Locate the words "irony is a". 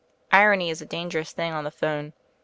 0.31-0.85